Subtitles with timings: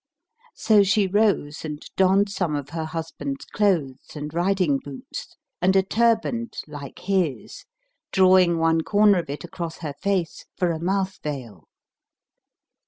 [0.55, 5.83] So she rose and donned some of her husband's clothes and riding boots, and a
[5.83, 7.65] turband like his,
[8.11, 11.67] drawing one corner of it across her face for a mouth veil.